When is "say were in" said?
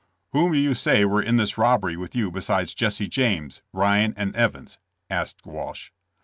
0.73-1.37